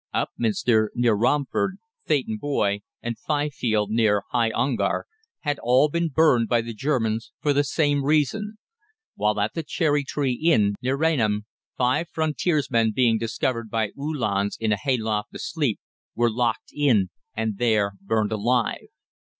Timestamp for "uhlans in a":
13.95-14.75